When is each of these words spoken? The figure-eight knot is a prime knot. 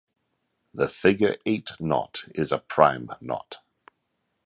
The 0.73 0.87
figure-eight 0.87 1.73
knot 1.79 2.23
is 2.33 2.51
a 2.51 2.57
prime 2.57 3.09
knot. 3.21 3.59